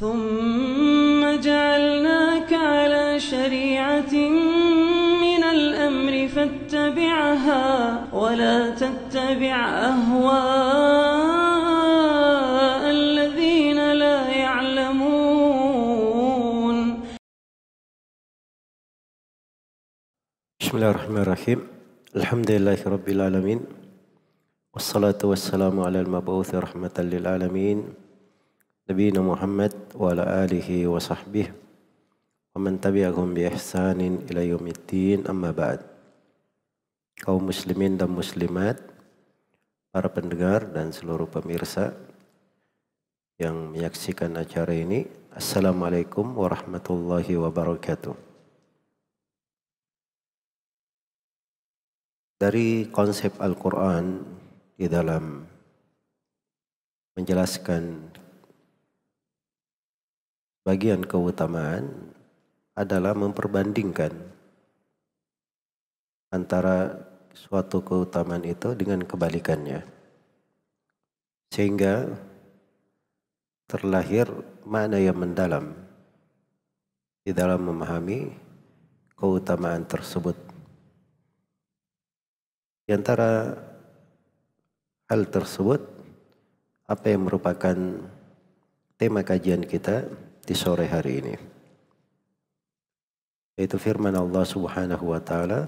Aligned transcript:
ثم 0.00 1.40
جعلناك 1.40 2.52
على 2.52 3.20
شريعة 3.20 4.14
من 5.24 5.42
الأمر 5.44 6.28
فاتبعها 6.28 7.64
ولا 8.12 8.70
تتبع 8.76 9.56
أهواء 9.88 10.92
الذين 12.90 13.92
لا 13.92 14.28
يعلمون. 14.28 15.06
بسم 20.60 20.76
الله 20.76 20.90
الرحمن 20.90 21.22
الرحيم. 21.24 21.68
الحمد 22.16 22.50
لله 22.50 22.78
رب 22.86 23.08
العالمين 23.08 23.60
والصلاة 24.74 25.18
والسلام 25.24 25.80
على 25.80 26.00
المبعوث 26.00 26.54
رحمة 26.54 26.96
للعالمين 26.98 28.05
نبينا 28.89 29.21
محمد 29.23 29.73
وعلى 29.95 30.23
آله 30.43 30.87
وصحبه 30.87 31.47
ومن 32.55 32.73
تبعهم 32.81 33.27
بإحسان 33.33 33.99
إلى 34.27 34.41
يوم 34.51 34.65
الدين 34.67 35.19
أما 35.31 35.51
بعد 35.51 35.79
kaum 37.21 37.53
muslimin 37.53 38.01
dan 38.01 38.09
muslimat 38.09 38.81
para 39.93 40.09
pendengar 40.09 40.65
dan 40.73 40.89
seluruh 40.89 41.29
pemirsa 41.29 41.93
yang 43.37 43.73
menyaksikan 43.73 44.33
acara 44.41 44.73
ini 44.73 45.05
Assalamualaikum 45.31 46.33
warahmatullahi 46.33 47.37
wabarakatuh 47.37 48.17
Dari 52.41 52.89
konsep 52.89 53.37
Al-Quran 53.37 54.25
di 54.73 54.89
dalam 54.89 55.45
menjelaskan 57.13 58.09
bagian 60.66 61.06
keutamaan 61.06 62.10
adalah 62.74 63.14
memperbandingkan 63.14 64.10
antara 66.34 67.06
suatu 67.30 67.86
keutamaan 67.86 68.42
itu 68.42 68.74
dengan 68.74 69.06
kebalikannya. 69.06 69.86
Sehingga 71.54 72.10
terlahir 73.70 74.26
mana 74.66 74.98
yang 74.98 75.14
mendalam 75.14 75.70
di 77.22 77.30
dalam 77.30 77.62
memahami 77.62 78.34
keutamaan 79.14 79.86
tersebut. 79.86 80.34
Di 82.86 82.90
antara 82.90 83.54
hal 85.06 85.30
tersebut, 85.30 85.78
apa 86.90 87.06
yang 87.06 87.30
merupakan 87.30 87.78
tema 88.98 89.22
kajian 89.22 89.62
kita 89.62 90.25
di 90.46 90.54
sore 90.54 90.86
hari 90.86 91.12
ini. 91.18 91.34
Yaitu 93.58 93.82
firman 93.82 94.14
Allah 94.14 94.46
subhanahu 94.46 95.10
wa 95.10 95.18
ta'ala 95.18 95.66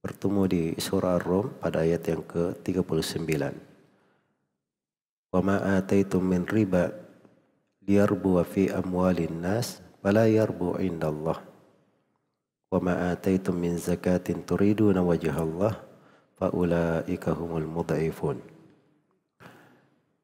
bertemu 0.00 0.42
di 0.48 0.62
surah 0.80 1.20
Ar-Rum 1.20 1.60
pada 1.60 1.84
ayat 1.84 2.08
yang 2.08 2.24
ke-39. 2.24 3.28
Wa 5.30 5.40
ma 5.44 5.76
ataitum 5.76 6.24
min 6.24 6.48
riba 6.48 6.88
liyarbu 7.84 8.40
fi 8.48 8.72
amwalin 8.72 9.44
nas 9.44 9.84
fala 10.00 10.24
yarbu 10.24 10.80
indallah. 10.80 11.36
Min 13.50 13.74
zakatin 13.76 14.46
turiduna 14.46 15.04
wajhallah 15.04 15.74
faulaika 16.40 17.34
humul. 17.36 17.66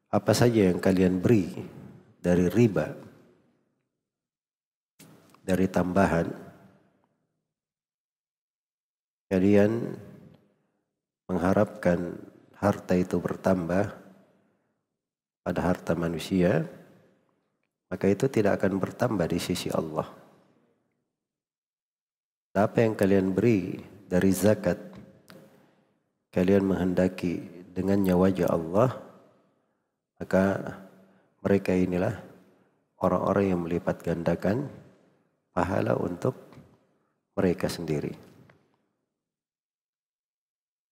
Apa 0.09 0.33
saja 0.33 0.73
yang 0.73 0.81
kalian 0.81 1.21
beri 1.21 1.53
dari 2.23 2.47
riba 2.49 3.06
dari 5.47 5.71
tambahan 5.71 6.27
kalian 9.31 9.95
mengharapkan 11.31 12.19
harta 12.59 12.99
itu 12.99 13.23
bertambah 13.23 13.95
pada 15.47 15.61
harta 15.63 15.95
manusia 15.95 16.67
maka 17.87 18.11
itu 18.11 18.27
tidak 18.27 18.59
akan 18.59 18.83
bertambah 18.83 19.27
di 19.31 19.39
sisi 19.39 19.71
Allah. 19.71 20.11
Apa 22.57 22.83
yang 22.83 22.97
kalian 22.97 23.37
beri 23.37 23.79
dari 24.09 24.33
zakat 24.33 24.81
kalian 26.33 26.65
menghendaki 26.67 27.45
dengannya 27.77 28.17
wajah 28.17 28.49
Allah, 28.49 28.97
maka 30.17 30.45
mereka 31.45 31.77
inilah 31.77 32.17
orang-orang 32.99 33.45
yang 33.53 33.61
melipat 33.61 34.01
gandakan 34.01 34.73
pahala 35.57 35.97
untuk 35.97 36.37
mereka 37.33 37.65
sendiri. 37.73 38.13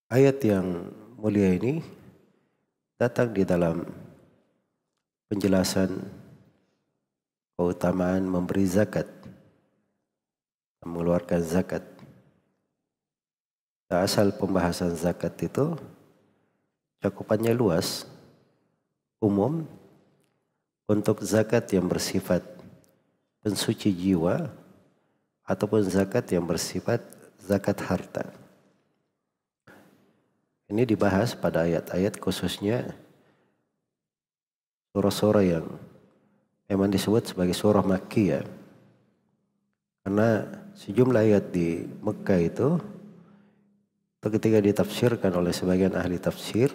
Ayat 0.09 0.41
yang 0.41 0.89
mulia 1.21 1.53
ini 1.53 1.85
datang 2.97 3.29
di 3.29 3.45
dalam 3.45 3.85
penjelasan 5.29 6.01
keutamaan 7.53 8.25
memberi 8.25 8.65
zakat, 8.65 9.05
mengeluarkan 10.81 11.45
zakat. 11.45 11.85
Nah, 13.85 14.01
asal 14.01 14.33
pembahasan 14.33 14.97
zakat 14.97 15.37
itu 15.45 15.77
cakupannya 17.05 17.53
luas, 17.53 18.09
umum, 19.21 19.61
untuk 20.89 21.21
zakat 21.21 21.69
yang 21.69 21.85
bersifat 21.85 22.54
pensuci 23.45 23.93
jiwa 23.93 24.49
ataupun 25.45 25.85
zakat 25.85 26.25
yang 26.33 26.49
bersifat 26.49 27.05
zakat 27.37 27.77
harta. 27.85 28.25
Ini 30.65 30.81
dibahas 30.81 31.37
pada 31.37 31.61
ayat-ayat 31.69 32.17
khususnya 32.17 32.89
surah-surah 34.97 35.45
yang 35.45 35.65
memang 36.65 36.89
disebut 36.89 37.29
sebagai 37.29 37.53
surah 37.53 37.85
Makkiyah. 37.85 38.41
Karena 40.01 40.41
sejumlah 40.73 41.21
ayat 41.21 41.53
di 41.53 41.85
Mekah 42.01 42.41
itu 42.41 42.69
ketika 44.25 44.57
ditafsirkan 44.57 45.29
oleh 45.37 45.53
sebagian 45.53 45.93
ahli 45.93 46.17
tafsir, 46.17 46.73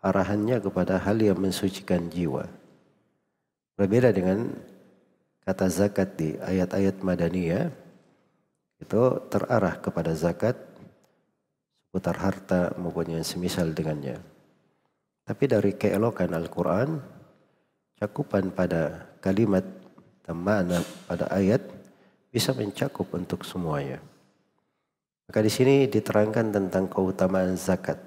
arahannya 0.00 0.64
kepada 0.64 0.96
hal 0.96 1.20
yang 1.20 1.36
mensucikan 1.36 2.08
jiwa. 2.08 2.48
Berbeda 3.76 4.16
dengan 4.16 4.48
kata 5.44 5.66
zakat 5.68 6.16
di 6.16 6.36
ayat-ayat 6.40 7.00
Madaniyah, 7.00 7.68
itu 8.80 9.02
terarah 9.28 9.76
kepada 9.80 10.16
zakat 10.16 10.56
seputar 11.90 12.16
harta 12.22 12.70
maupun 12.78 13.18
yang 13.18 13.26
semisal 13.26 13.74
dengannya. 13.74 14.22
Tapi 15.26 15.44
dari 15.50 15.74
keelokan 15.74 16.30
Al-Quran, 16.32 17.02
cakupan 17.98 18.54
pada 18.54 19.10
kalimat 19.18 19.66
dan 20.22 20.38
makna 20.38 20.78
pada 21.10 21.26
ayat 21.34 21.60
bisa 22.30 22.54
mencakup 22.54 23.10
untuk 23.10 23.42
semuanya. 23.42 23.98
Maka 25.26 25.42
di 25.42 25.50
sini 25.50 25.86
diterangkan 25.86 26.50
tentang 26.54 26.86
keutamaan 26.90 27.54
zakat. 27.54 27.98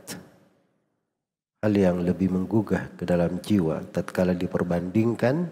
Hal 1.64 1.72
yang 1.72 2.04
lebih 2.04 2.32
menggugah 2.32 2.96
ke 3.00 3.08
dalam 3.08 3.40
jiwa 3.40 3.84
tatkala 3.92 4.36
diperbandingkan 4.36 5.48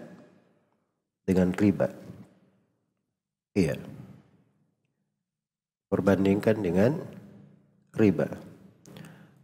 dengan 1.22 1.54
riba. 1.54 1.88
Iya. 3.52 3.76
Perbandingkan 5.92 6.56
dengan 6.64 6.98
riba. 7.92 8.28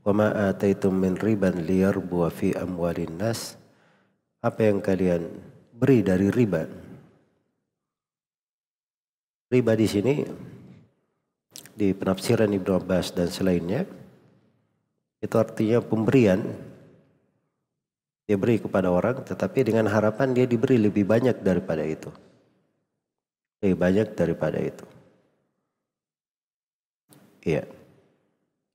Wa 0.03 0.13
ma 0.17 0.33
ataitum 0.49 0.97
min 0.97 1.15
riban 1.21 1.69
liyarbu 1.69 2.25
fi 2.33 2.57
amwalin 2.57 3.21
nas. 3.21 3.61
Apa 4.41 4.71
yang 4.71 4.81
kalian 4.81 5.29
beri 5.77 6.01
dari 6.01 6.33
riba? 6.33 6.65
Riba 9.49 9.73
di 9.77 9.87
sini 9.89 10.15
di 11.79 11.95
penafsiran 11.95 12.51
Ibnu 12.51 12.73
Abbas 12.75 13.15
dan 13.15 13.31
selainnya 13.31 13.87
itu 15.19 15.35
artinya 15.35 15.83
pemberian 15.83 16.43
dia 18.29 18.37
beri 18.37 18.61
kepada 18.61 18.93
orang 18.93 19.25
tetapi 19.25 19.73
dengan 19.73 19.89
harapan 19.89 20.37
dia 20.37 20.45
diberi 20.45 20.77
lebih 20.77 21.09
banyak 21.09 21.41
daripada 21.41 21.81
itu. 21.81 22.13
Lebih 23.65 23.77
banyak 23.81 24.09
daripada 24.13 24.61
itu. 24.61 24.85
Iya. 27.49 27.65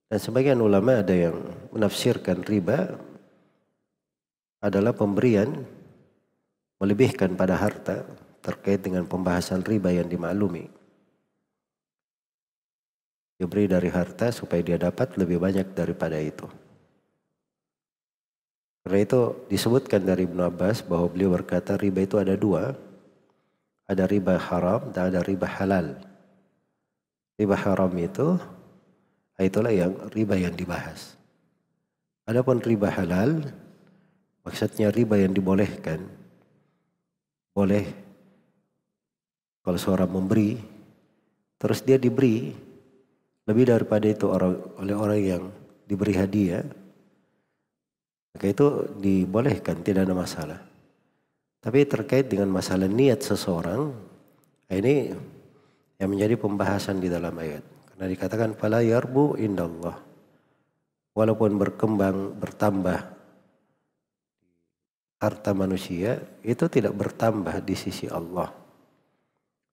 Dan 0.09 0.17
sebagian 0.17 0.57
ulama 0.57 1.05
ada 1.05 1.13
yang 1.13 1.38
menafsirkan 1.69 2.41
riba 2.41 2.97
adalah 4.57 4.97
pemberian 4.97 5.61
melebihkan 6.81 7.38
pada 7.38 7.53
harta 7.53 8.09
terkait 8.41 8.81
dengan 8.81 9.05
pembahasan 9.05 9.61
riba 9.61 9.94
yang 9.94 10.09
dimaklumi. 10.09 10.65
Diberi 13.38 13.69
dari 13.69 13.94
harta 13.94 14.33
supaya 14.33 14.65
dia 14.65 14.81
dapat 14.81 15.13
lebih 15.13 15.38
banyak 15.38 15.77
daripada 15.77 16.17
itu. 16.17 16.50
Karena 18.83 19.00
itu 19.00 19.47
disebutkan 19.47 20.03
dari 20.03 20.27
Ibnu 20.27 20.44
Abbas 20.44 20.83
bahwa 20.83 21.07
beliau 21.07 21.31
berkata 21.31 21.80
riba 21.80 22.03
itu 22.03 22.19
ada 22.19 22.35
dua. 22.35 22.75
Ada 23.88 24.03
riba 24.07 24.35
haram 24.35 24.91
dan 24.91 25.12
ada 25.12 25.24
riba 25.24 25.47
halal. 25.47 25.95
Riba 27.39 27.56
haram 27.56 27.91
itu 27.95 28.35
itulah 29.39 29.71
yang 29.71 29.95
riba 30.12 30.35
yang 30.35 30.56
dibahas. 30.56 31.15
Adapun 32.27 32.59
riba 32.63 32.91
halal 32.91 33.44
maksudnya 34.44 34.91
riba 34.91 35.15
yang 35.19 35.31
dibolehkan. 35.31 36.03
Boleh 37.56 37.88
kalau 39.63 39.79
seorang 39.79 40.12
memberi 40.12 40.59
terus 41.56 41.83
dia 41.88 41.95
diberi 41.95 42.51
lebih 43.47 43.63
daripada 43.68 44.07
itu 44.07 44.27
orang 44.27 44.59
oleh 44.79 44.95
orang 44.95 45.19
yang 45.19 45.44
diberi 45.88 46.15
hadiah 46.15 46.63
maka 48.33 48.45
itu 48.50 48.89
dibolehkan 48.97 49.85
tidak 49.85 50.09
ada 50.09 50.15
masalah. 50.18 50.59
Tapi 51.63 51.85
terkait 51.88 52.27
dengan 52.27 52.50
masalah 52.50 52.89
niat 52.89 53.24
seseorang 53.24 53.94
ini 54.74 55.13
yang 56.01 56.09
menjadi 56.12 56.35
pembahasan 56.35 57.00
di 57.00 57.07
dalam 57.07 57.31
ayat. 57.39 57.63
Karena 57.94 58.06
dikatakan 58.09 58.57
fala 58.57 58.81
yarbu 58.81 59.38
indallah. 59.39 59.95
Walaupun 61.13 61.62
berkembang 61.62 62.35
bertambah 62.41 63.00
harta 65.21 65.51
manusia 65.56 66.19
itu 66.41 66.65
tidak 66.68 66.97
bertambah 66.97 67.63
di 67.63 67.77
sisi 67.77 68.09
Allah. 68.09 68.50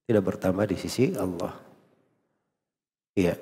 Tidak 0.04 0.20
bertambah 0.20 0.68
di 0.68 0.76
sisi 0.76 1.16
Allah. 1.16 1.56
Iya. 3.16 3.34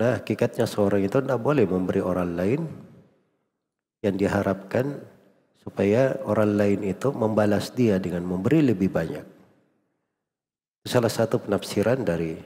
Nah, 0.00 0.22
hakikatnya 0.22 0.64
seorang 0.64 1.04
itu 1.04 1.18
tidak 1.20 1.40
boleh 1.42 1.66
memberi 1.68 2.00
orang 2.00 2.30
lain 2.32 2.85
yang 4.06 4.14
diharapkan 4.14 5.02
supaya 5.58 6.14
orang 6.22 6.54
lain 6.54 6.80
itu 6.86 7.10
membalas 7.10 7.74
dia 7.74 7.98
dengan 7.98 8.22
memberi 8.22 8.62
lebih 8.62 8.86
banyak. 8.86 9.26
Salah 10.86 11.10
satu 11.10 11.42
penafsiran 11.42 12.06
dari 12.06 12.38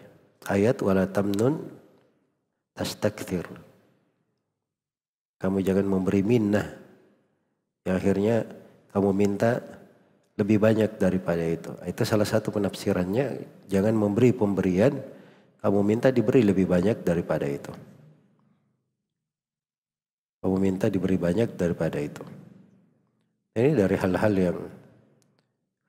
ayat 0.49 0.81
wala 0.81 1.05
tamnun 1.05 1.61
tastakthir. 2.73 3.45
Kamu 5.37 5.61
jangan 5.61 5.85
memberi 5.85 6.25
minnah 6.25 6.65
yang 7.85 7.97
akhirnya 8.01 8.49
kamu 8.97 9.11
minta 9.13 9.61
lebih 10.41 10.57
banyak 10.57 10.97
daripada 10.97 11.45
itu. 11.45 11.73
Itu 11.85 12.09
salah 12.09 12.25
satu 12.25 12.49
penafsirannya. 12.49 13.45
Jangan 13.69 13.93
memberi 13.93 14.33
pemberian 14.33 14.97
kamu 15.61 15.81
minta 15.85 16.09
diberi 16.09 16.41
lebih 16.41 16.65
banyak 16.65 17.05
daripada 17.05 17.45
itu. 17.45 17.73
Kamu 20.41 20.57
minta 20.57 20.89
diberi 20.89 21.21
banyak 21.21 21.53
daripada 21.53 22.01
itu. 22.01 22.25
Ini 23.53 23.77
dari 23.77 23.97
hal-hal 24.01 24.35
yang 24.35 24.59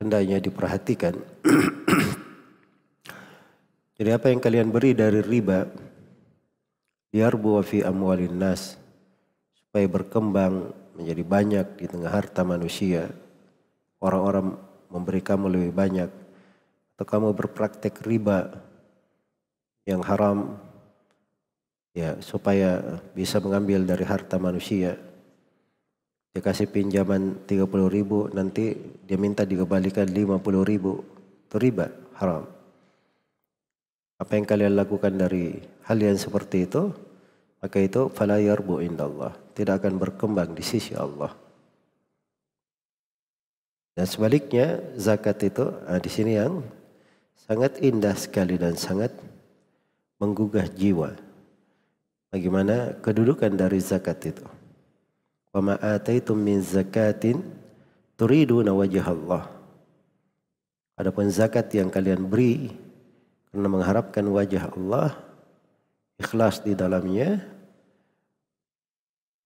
hendaknya 0.03 0.44
diperhatikan. 0.44 1.15
Jadi 4.01 4.09
apa 4.12 4.33
yang 4.33 4.42
kalian 4.42 4.74
beri 4.74 4.98
dari 4.98 5.21
riba, 5.24 5.69
yarbu 7.15 7.63
fi 7.63 7.86
amwalin 7.86 8.36
nas, 8.36 8.75
supaya 9.56 9.88
berkembang 9.88 10.74
menjadi 11.00 11.24
banyak 11.24 11.68
di 11.80 11.86
tengah 11.88 12.12
harta 12.12 12.44
manusia. 12.44 13.07
Orang-orang 14.01 14.57
memberi 14.92 15.21
kamu 15.24 15.48
lebih 15.48 15.71
banyak. 15.71 16.12
Atau 16.98 17.06
kamu 17.07 17.31
berpraktek 17.38 18.03
riba 18.03 18.51
yang 19.86 20.01
haram 20.03 20.57
ya 21.92 22.20
supaya 22.24 23.00
bisa 23.12 23.40
mengambil 23.44 23.84
dari 23.84 24.04
harta 24.08 24.40
manusia. 24.40 24.96
Dia 26.32 26.40
kasih 26.40 26.72
pinjaman 26.72 27.44
30 27.44 27.68
ribu 27.92 28.32
nanti 28.32 28.76
dia 29.04 29.20
minta 29.20 29.44
dikembalikan 29.44 30.08
50 30.08 30.40
ribu. 30.64 31.04
Itu 31.48 31.60
riba 31.60 31.92
haram. 32.16 32.48
Apa 34.16 34.40
yang 34.40 34.48
kalian 34.48 34.80
lakukan 34.80 35.12
dari 35.18 35.60
hal 35.84 36.00
yang 36.00 36.16
seperti 36.16 36.70
itu 36.70 36.94
maka 37.62 37.78
itu 37.78 38.08
fala 38.16 38.40
indallah. 38.40 39.36
Tidak 39.52 39.76
akan 39.76 40.00
berkembang 40.00 40.56
di 40.56 40.64
sisi 40.64 40.96
Allah. 40.96 41.36
Dan 43.92 44.08
sebaliknya 44.08 44.80
zakat 44.96 45.44
itu 45.44 45.68
nah 45.84 46.00
di 46.00 46.08
sini 46.08 46.40
yang 46.40 46.64
sangat 47.36 47.84
indah 47.84 48.16
sekali 48.16 48.56
dan 48.56 48.80
sangat 48.80 49.12
menggugah 50.16 50.66
jiwa. 50.72 51.31
Bagaimana 52.31 52.95
kedudukan 53.04 53.51
dari 53.51 53.83
zakat 53.83 54.24
itu. 54.24 54.48
Wa 55.51 55.60
ma 55.60 55.75
ataitum 55.75 56.39
min 56.39 56.63
zakatin 56.63 57.44
turiduna 58.16 58.72
wajah 58.72 59.12
Allah. 59.12 59.51
Adapun 60.95 61.28
zakat 61.28 61.68
yang 61.75 61.92
kalian 61.92 62.24
beri 62.24 62.72
karena 63.51 63.68
mengharapkan 63.68 64.24
wajah 64.31 64.72
Allah, 64.72 65.12
ikhlas 66.16 66.63
di 66.63 66.72
dalamnya, 66.72 67.44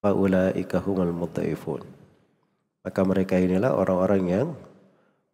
faulaika 0.06 0.78
humul 0.78 1.10
mudhaifun. 1.10 1.82
Maka 2.86 3.02
mereka 3.02 3.42
inilah 3.42 3.74
orang-orang 3.74 4.24
yang 4.30 4.48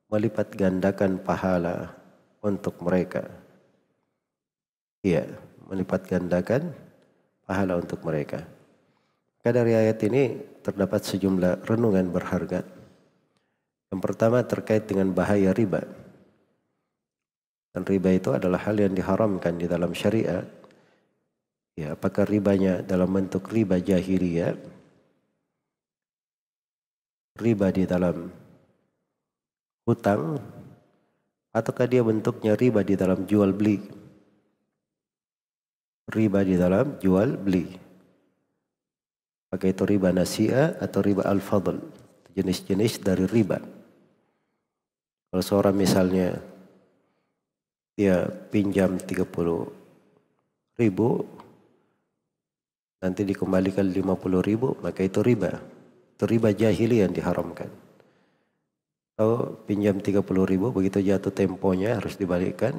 melipat 0.07 0.55
gandakan 0.55 1.19
pahala 1.19 1.91
untuk 2.39 2.79
mereka. 2.79 3.27
Iya, 5.03 5.27
melipat 5.67 6.07
gandakan 6.07 6.71
pahala 7.51 7.75
untuk 7.75 7.99
mereka. 8.07 8.47
Maka 9.43 9.51
dari 9.51 9.75
ayat 9.75 9.99
ini 10.07 10.39
terdapat 10.63 11.03
sejumlah 11.03 11.67
renungan 11.67 12.07
berharga. 12.07 12.63
Yang 13.91 13.99
pertama 13.99 14.39
terkait 14.47 14.87
dengan 14.87 15.11
bahaya 15.11 15.51
riba. 15.51 15.83
Dan 17.75 17.83
riba 17.83 18.15
itu 18.15 18.31
adalah 18.31 18.63
hal 18.63 18.79
yang 18.79 18.95
diharamkan 18.95 19.59
di 19.59 19.67
dalam 19.67 19.91
syariat. 19.91 20.47
Ya, 21.75 21.91
apakah 21.99 22.23
ribanya 22.23 22.79
dalam 22.79 23.11
bentuk 23.11 23.51
riba 23.51 23.83
jahiliyah? 23.83 24.55
Riba 27.35 27.67
di 27.75 27.83
dalam 27.83 28.31
hutang 29.83 30.39
ataukah 31.51 31.87
dia 31.89 31.99
bentuknya 31.99 32.55
riba 32.55 32.79
di 32.87 32.95
dalam 32.95 33.27
jual 33.27 33.51
beli? 33.51 34.00
Riba 36.09 36.41
di 36.41 36.55
dalam 36.57 36.97
jual 36.97 37.37
beli. 37.37 37.67
Pakai 39.51 39.75
itu 39.75 39.83
riba 39.83 40.15
nasia 40.15 40.79
atau 40.79 41.03
riba 41.03 41.27
al-fadl. 41.27 41.75
Jenis-jenis 42.31 43.03
dari 43.03 43.27
riba. 43.27 43.59
Kalau 45.27 45.43
seorang 45.43 45.75
misalnya 45.75 46.39
dia 47.95 48.23
pinjam 48.49 48.95
30 48.95 49.27
ribu, 50.79 51.09
nanti 53.03 53.21
dikembalikan 53.27 53.91
50 53.91 54.39
ribu, 54.39 54.79
maka 54.79 55.03
itu 55.03 55.19
riba. 55.19 55.59
Itu 56.15 56.23
riba 56.27 56.55
jahili 56.55 57.03
yang 57.03 57.11
diharamkan. 57.11 57.67
Kalau 59.19 59.59
pinjam 59.67 59.99
30 59.99 60.23
ribu, 60.47 60.71
begitu 60.71 61.03
jatuh 61.03 61.35
temponya 61.35 61.99
harus 61.99 62.15
dibalikkan, 62.15 62.73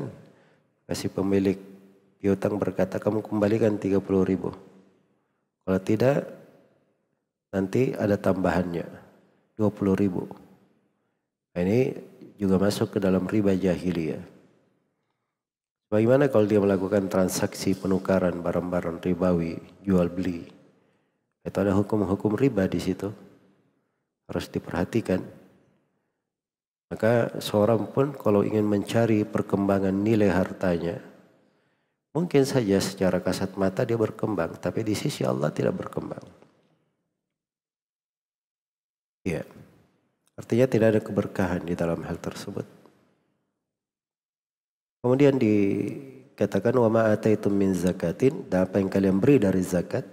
kasih 0.88 1.12
pemilik 1.12 1.60
piutang 2.22 2.54
berkata 2.54 3.02
kamu 3.02 3.18
kembalikan 3.26 3.74
30 3.74 3.98
ribu. 4.22 4.54
Kalau 5.66 5.80
tidak 5.82 6.22
nanti 7.50 7.98
ada 7.98 8.14
tambahannya 8.14 8.86
20 9.58 9.98
ribu. 9.98 10.30
Nah, 11.52 11.60
ini 11.66 11.98
juga 12.38 12.62
masuk 12.62 12.94
ke 12.94 12.98
dalam 13.02 13.26
riba 13.26 13.58
jahiliyah. 13.58 14.22
Bagaimana 15.90 16.30
kalau 16.32 16.48
dia 16.48 16.62
melakukan 16.62 17.10
transaksi 17.10 17.76
penukaran 17.76 18.40
barang-barang 18.40 19.04
ribawi, 19.04 19.60
jual 19.84 20.08
beli? 20.08 20.48
Itu 21.44 21.58
ada 21.58 21.76
hukum-hukum 21.76 22.38
riba 22.38 22.64
di 22.70 22.80
situ. 22.80 23.12
Harus 24.30 24.48
diperhatikan. 24.48 25.20
Maka 26.88 27.36
seorang 27.42 27.92
pun 27.92 28.16
kalau 28.16 28.40
ingin 28.40 28.64
mencari 28.64 29.28
perkembangan 29.28 29.92
nilai 29.92 30.32
hartanya, 30.32 31.11
Mungkin 32.12 32.44
saja 32.44 32.76
secara 32.76 33.24
kasat 33.24 33.56
mata 33.56 33.88
dia 33.88 33.96
berkembang, 33.96 34.60
tapi 34.60 34.84
di 34.84 34.92
sisi 34.92 35.24
Allah 35.24 35.48
tidak 35.48 35.80
berkembang. 35.80 36.20
Ya, 39.24 39.46
artinya 40.36 40.66
tidak 40.68 40.86
ada 40.92 41.00
keberkahan 41.00 41.64
di 41.64 41.72
dalam 41.72 42.04
hal 42.04 42.20
tersebut. 42.20 42.68
Kemudian 45.00 45.40
dikatakan 45.40 46.76
wa 46.78 46.90
ma 46.92 47.02
ataitum 47.10 47.50
min 47.50 47.72
zakatin 47.72 48.44
dan 48.46 48.68
apa 48.68 48.78
yang 48.78 48.92
kalian 48.92 49.16
beri 49.16 49.40
dari 49.40 49.64
zakat 49.64 50.04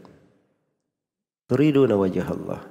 turiduna 1.50 2.00
wajah 2.00 2.28
Allah. 2.32 2.62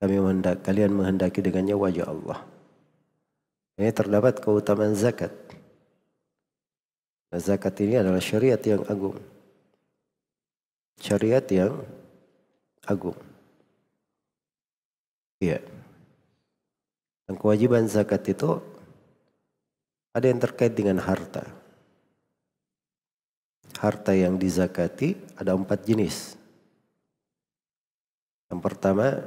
Kami 0.00 0.16
menghendak, 0.16 0.64
kalian 0.64 0.96
menghendaki 0.96 1.44
dengannya 1.44 1.76
wajah 1.76 2.06
Allah. 2.08 2.40
Ini 3.76 3.92
terdapat 3.92 4.40
keutamaan 4.40 4.96
zakat. 4.96 5.34
Zakat 7.30 7.78
ini 7.86 7.94
adalah 7.94 8.18
syariat 8.18 8.58
yang 8.58 8.82
agung. 8.90 9.14
Syariat 10.98 11.46
yang 11.46 11.78
agung. 12.82 13.14
Iya. 15.38 15.62
Dan 17.30 17.34
kewajiban 17.38 17.86
zakat 17.86 18.26
itu 18.26 18.58
ada 20.10 20.26
yang 20.26 20.42
terkait 20.42 20.74
dengan 20.74 20.98
harta. 20.98 21.46
Harta 23.78 24.12
yang 24.12 24.34
dizakati 24.34 25.14
ada 25.38 25.54
empat 25.54 25.86
jenis. 25.86 26.34
Yang 28.50 28.60
pertama 28.60 29.22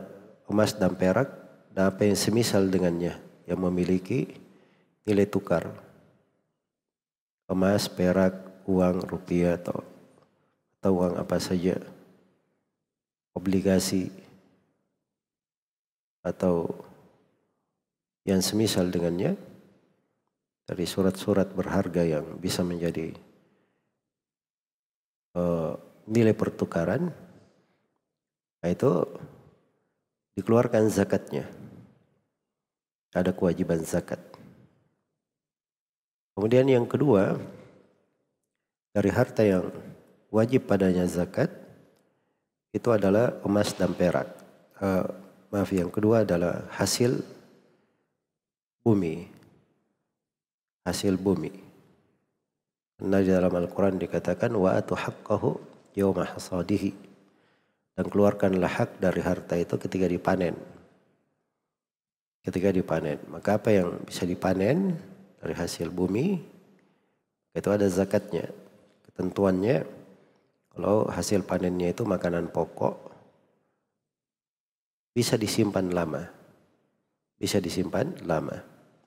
emas 0.52 0.76
dan 0.76 0.94
perak 1.00 1.32
dan 1.72 1.90
apa 1.90 2.04
yang 2.06 2.20
semisal 2.20 2.68
dengannya 2.68 3.16
yang 3.48 3.60
memiliki 3.64 4.28
nilai 5.08 5.26
tukar. 5.26 5.83
Emas, 7.54 7.86
perak, 7.86 8.34
uang, 8.66 9.06
rupiah 9.06 9.62
atau 9.62 9.86
atau 10.82 10.92
uang 10.98 11.22
apa 11.22 11.38
saja. 11.38 11.78
Obligasi. 13.38 14.10
Atau 16.26 16.74
yang 18.26 18.42
semisal 18.42 18.90
dengannya 18.90 19.38
dari 20.66 20.86
surat-surat 20.90 21.54
berharga 21.54 22.02
yang 22.02 22.26
bisa 22.42 22.66
menjadi 22.66 23.14
uh, 25.36 25.76
nilai 26.08 26.32
pertukaran 26.32 27.12
nah 28.64 28.72
itu 28.72 29.04
dikeluarkan 30.40 30.88
zakatnya. 30.88 31.46
Ada 33.12 33.36
kewajiban 33.36 33.84
zakat 33.84 34.24
kemudian 36.34 36.66
yang 36.70 36.86
kedua 36.86 37.38
dari 38.94 39.10
harta 39.10 39.42
yang 39.42 39.70
wajib 40.30 40.66
padanya 40.70 41.06
zakat 41.06 41.50
itu 42.74 42.90
adalah 42.90 43.38
emas 43.46 43.74
dan 43.74 43.94
perak 43.94 44.28
uh, 44.82 45.06
maaf 45.54 45.70
yang 45.70 45.94
kedua 45.94 46.26
adalah 46.26 46.66
hasil 46.74 47.22
bumi 48.82 49.34
hasil 50.84 51.16
bumi. 51.16 51.52
Karena 53.00 53.20
di 53.24 53.32
dalam 53.32 53.52
Al-Quran 53.52 54.00
dikatakan 54.00 54.54
atu 54.54 54.94
haqqahu 54.96 55.50
yawma 55.96 56.28
hasadihi. 56.36 56.92
Dan 57.94 58.10
keluarkanlah 58.10 58.70
hak 58.70 58.98
dari 58.98 59.22
harta 59.22 59.54
itu 59.54 59.76
ketika 59.78 60.10
dipanen. 60.10 60.56
Ketika 62.44 62.70
dipanen. 62.74 63.22
Maka 63.30 63.62
apa 63.62 63.70
yang 63.72 64.02
bisa 64.04 64.28
dipanen 64.28 64.98
dari 65.44 65.52
hasil 65.60 65.92
bumi 65.92 66.40
itu 67.52 67.70
ada 67.70 67.84
zakatnya. 67.92 68.48
Ketentuannya 69.12 69.84
kalau 70.72 71.06
hasil 71.12 71.44
panennya 71.44 71.92
itu 71.92 72.08
makanan 72.08 72.48
pokok 72.48 72.96
bisa 75.12 75.36
disimpan 75.36 75.92
lama. 75.92 76.32
Bisa 77.36 77.60
disimpan 77.60 78.24
lama. 78.24 78.56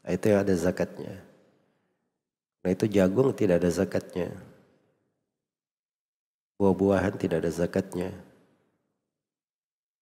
Nah, 0.04 0.12
itu 0.12 0.28
yang 0.28 0.44
ada 0.44 0.52
zakatnya. 0.52 1.24
Nah 2.60 2.74
itu 2.74 2.84
jagung 2.90 3.32
tidak 3.32 3.64
ada 3.64 3.70
zakatnya. 3.72 4.28
Buah-buahan 6.60 7.14
tidak 7.16 7.46
ada 7.46 7.50
zakatnya. 7.50 8.10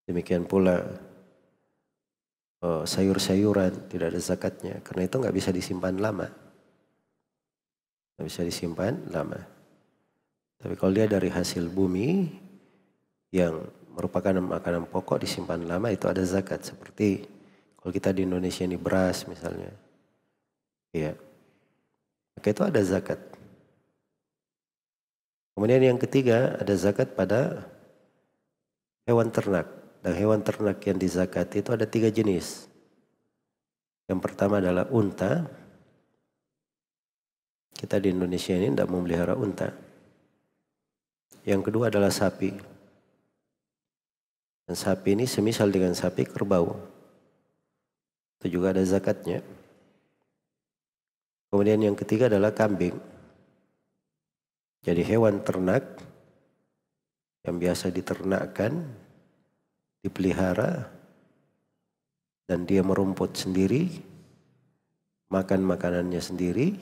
Demikian 0.09 0.43
pula 0.49 0.83
uh, 2.65 2.83
sayur-sayuran 2.83 3.85
tidak 3.85 4.09
ada 4.13 4.21
zakatnya. 4.21 4.81
Karena 4.81 5.05
itu 5.05 5.15
nggak 5.21 5.35
bisa 5.35 5.49
disimpan 5.53 5.93
lama. 6.01 6.27
Nggak 8.17 8.25
bisa 8.25 8.41
disimpan 8.41 8.93
lama. 9.13 9.39
Tapi 10.57 10.73
kalau 10.73 10.91
dia 10.97 11.05
dari 11.05 11.29
hasil 11.29 11.69
bumi 11.69 12.25
yang 13.29 13.61
merupakan 13.93 14.33
makanan 14.33 14.89
pokok 14.89 15.21
disimpan 15.21 15.61
lama 15.61 15.93
itu 15.93 16.09
ada 16.09 16.25
zakat. 16.25 16.65
Seperti 16.65 17.21
kalau 17.77 17.93
kita 17.93 18.09
di 18.09 18.25
Indonesia 18.25 18.65
ini 18.65 18.81
beras 18.81 19.29
misalnya. 19.29 19.69
Iya. 20.89 21.13
Maka 22.35 22.47
itu 22.49 22.63
ada 22.65 22.81
zakat. 22.81 23.19
Kemudian 25.55 25.79
yang 25.79 25.99
ketiga 26.01 26.59
ada 26.59 26.73
zakat 26.75 27.15
pada 27.15 27.63
hewan 29.07 29.31
ternak. 29.31 29.84
Dan 30.05 30.13
hewan 30.13 30.45
ternak 30.45 30.85
yang 30.85 31.01
dizakati 31.01 31.65
itu 31.65 31.73
ada 31.73 31.89
tiga 31.89 32.13
jenis. 32.13 32.69
Yang 34.05 34.19
pertama 34.21 34.61
adalah 34.61 34.85
unta. 34.93 35.49
Kita 37.73 37.97
di 37.97 38.13
Indonesia 38.13 38.53
ini 38.53 38.69
tidak 38.69 38.85
memelihara 38.85 39.33
unta. 39.33 39.73
Yang 41.41 41.61
kedua 41.73 41.89
adalah 41.89 42.13
sapi. 42.13 42.53
Dan 44.69 44.77
sapi 44.77 45.17
ini 45.17 45.25
semisal 45.25 45.73
dengan 45.73 45.97
sapi 45.97 46.21
kerbau. 46.21 46.77
Itu 48.37 48.61
juga 48.61 48.77
ada 48.77 48.85
zakatnya. 48.85 49.41
Kemudian 51.49 51.81
yang 51.81 51.97
ketiga 51.97 52.29
adalah 52.29 52.53
kambing. 52.53 52.93
Jadi 54.85 55.01
hewan 55.01 55.41
ternak 55.41 55.97
yang 57.41 57.57
biasa 57.57 57.89
diternakkan, 57.89 58.85
dipelihara, 60.05 60.85
dan 62.45 62.69
dia 62.69 62.85
merumput 62.85 63.33
sendiri, 63.33 63.89
makan 65.33 65.65
makanannya 65.65 66.21
sendiri. 66.21 66.77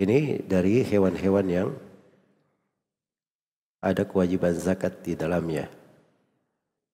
Ini 0.00 0.48
dari 0.48 0.80
hewan-hewan 0.82 1.46
yang 1.52 1.68
ada 3.84 4.08
kewajiban 4.08 4.56
zakat 4.56 5.04
di 5.04 5.12
dalamnya. 5.12 5.68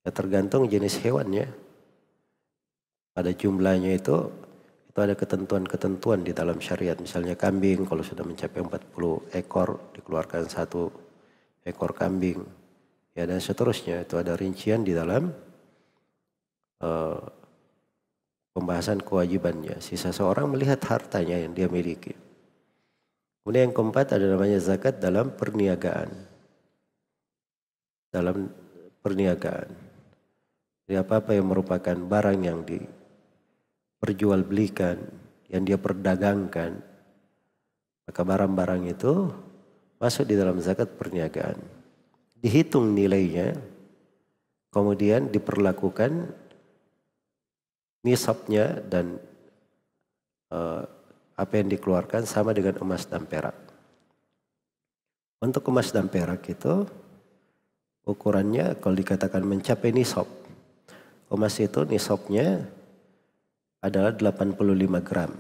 Ya, 0.02 0.10
tergantung 0.10 0.66
jenis 0.66 0.98
hewannya. 0.98 1.46
Pada 3.14 3.30
jumlahnya 3.30 3.94
itu 3.94 4.28
itu 4.88 4.98
ada 4.98 5.14
ketentuan-ketentuan 5.14 6.26
di 6.26 6.34
dalam 6.34 6.58
syariat. 6.58 6.98
Misalnya 6.98 7.38
kambing 7.38 7.86
kalau 7.86 8.02
sudah 8.02 8.26
mencapai 8.26 8.66
40 8.66 9.30
ekor 9.30 9.94
dikeluarkan 9.94 10.50
satu 10.50 10.90
ekor 11.62 11.94
kambing. 11.94 12.42
Ya 13.18 13.26
dan 13.26 13.42
seterusnya 13.42 14.06
itu 14.06 14.14
ada 14.14 14.38
rincian 14.38 14.86
di 14.86 14.94
dalam 14.94 15.34
uh, 16.78 17.18
pembahasan 18.54 19.02
kewajibannya. 19.02 19.82
Si 19.82 19.98
seseorang 19.98 20.46
melihat 20.46 20.78
hartanya 20.86 21.34
yang 21.34 21.50
dia 21.50 21.66
miliki. 21.66 22.14
Kemudian 23.42 23.70
yang 23.70 23.74
keempat 23.74 24.14
ada 24.14 24.22
namanya 24.22 24.62
zakat 24.62 25.02
dalam 25.02 25.34
perniagaan. 25.34 26.14
Dalam 28.14 28.54
perniagaan. 29.02 29.66
Jadi 30.86 30.94
apa-apa 31.02 31.34
yang 31.34 31.50
merupakan 31.50 31.98
barang 31.98 32.38
yang 32.38 32.62
di 32.62 32.78
perjualbelikan, 33.98 34.94
yang 35.50 35.66
dia 35.66 35.74
perdagangkan, 35.74 36.70
maka 38.06 38.20
barang-barang 38.22 38.94
itu 38.94 39.26
masuk 39.98 40.22
di 40.30 40.38
dalam 40.38 40.62
zakat 40.62 40.94
perniagaan. 40.94 41.77
Dihitung 42.38 42.94
nilainya, 42.94 43.58
kemudian 44.70 45.26
diperlakukan 45.32 46.30
nisabnya 48.06 48.78
dan 48.86 49.18
uh, 50.54 50.86
apa 51.38 51.52
yang 51.58 51.70
dikeluarkan 51.70 52.26
sama 52.26 52.54
dengan 52.54 52.78
emas 52.82 53.06
dan 53.06 53.26
perak. 53.26 53.54
Untuk 55.38 55.62
emas 55.70 55.94
dan 55.94 56.10
perak 56.10 56.42
itu 56.50 56.82
ukurannya 58.02 58.74
kalau 58.82 58.94
dikatakan 58.98 59.46
mencapai 59.46 59.94
nisab. 59.94 60.26
Emas 61.30 61.54
itu 61.62 61.86
nisabnya 61.86 62.66
adalah 63.78 64.10
85 64.10 64.58
gram 65.06 65.30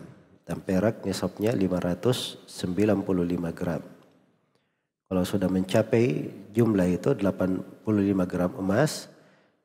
dan 0.46 0.58
perak 0.62 1.02
nisabnya 1.02 1.50
595 1.50 2.46
gram. 3.58 3.82
Kalau 5.08 5.24
sudah 5.24 5.48
mencapai 5.48 6.28
jumlah 6.52 6.88
itu 6.88 7.16
85 7.16 8.28
gram 8.28 8.52
emas 8.60 9.08